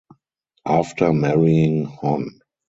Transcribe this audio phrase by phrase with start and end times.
[0.65, 2.27] After marrying Hon.